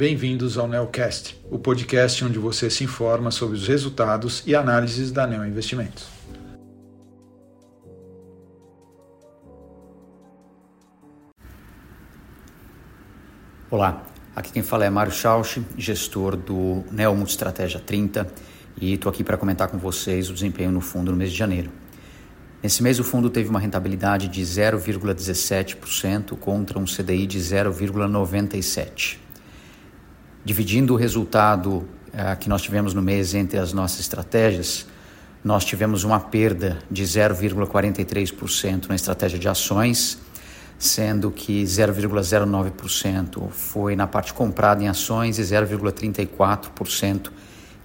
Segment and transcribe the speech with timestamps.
[0.00, 5.26] bem-vindos ao Neocast, o podcast onde você se informa sobre os resultados e análises da
[5.26, 6.08] Neo Investimentos.
[13.70, 14.02] Olá,
[14.34, 18.26] aqui quem fala é Mário Schausch, gestor do Neo Multistratégia 30
[18.80, 21.70] e estou aqui para comentar com vocês o desempenho no fundo no mês de janeiro.
[22.62, 29.29] Nesse mês, o fundo teve uma rentabilidade de 0,17% contra um CDI de 0,97%.
[30.44, 34.86] Dividindo o resultado uh, que nós tivemos no mês entre as nossas estratégias,
[35.44, 40.18] nós tivemos uma perda de 0,43% na estratégia de ações,
[40.78, 47.30] sendo que 0,09% foi na parte comprada em ações e 0,34%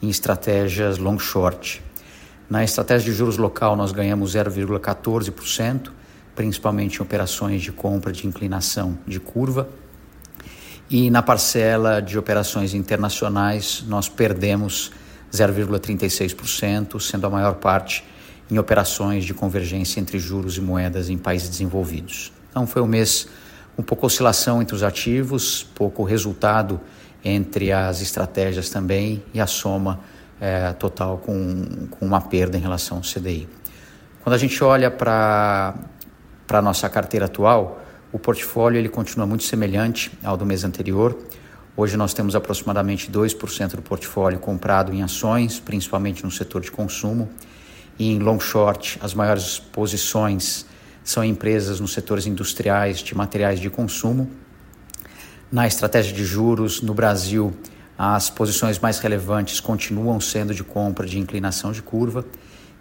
[0.02, 1.84] em estratégias long short.
[2.50, 5.92] Na estratégia de juros local, nós ganhamos 0,14%,
[6.36, 9.67] principalmente em operações de compra de inclinação de curva.
[10.89, 14.91] E na parcela de operações internacionais, nós perdemos
[15.31, 18.03] 0,36%, sendo a maior parte
[18.50, 22.31] em operações de convergência entre juros e moedas em países desenvolvidos.
[22.52, 23.28] Então, foi um mês
[23.78, 26.80] um pouco oscilação entre os ativos, pouco resultado
[27.23, 30.00] entre as estratégias também e a soma
[30.39, 33.50] é, total com, com uma perda em relação ao CDI.
[34.23, 35.73] Quando a gente olha para
[36.50, 37.81] a nossa carteira atual,
[38.16, 41.17] o portfólio ele continua muito semelhante ao do mês anterior.
[41.75, 47.27] Hoje nós temos aproximadamente 2% do portfólio comprado em ações, principalmente no setor de consumo.
[47.99, 50.66] E em long short, as maiores posições
[51.03, 54.31] são empresas nos setores industriais de materiais de consumo.
[55.52, 57.53] Na estratégia de juros, no Brasil,
[57.97, 62.23] as posições mais relevantes continuam sendo de compra de inclinação de curva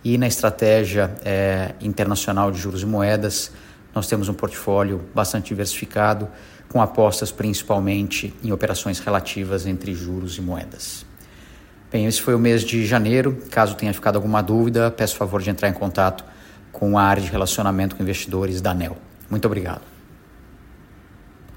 [0.04, 3.50] e na estratégia é, internacional de juros e moedas
[3.94, 6.28] nós temos um portfólio bastante diversificado
[6.69, 11.06] com apostas principalmente em operações relativas entre juros e moedas.
[11.93, 13.38] Bem, esse foi o mês de janeiro.
[13.50, 16.25] Caso tenha ficado alguma dúvida, peço favor de entrar em contato
[16.72, 18.97] com a área de relacionamento com investidores da ANEL.
[19.31, 19.94] Muito obrigado.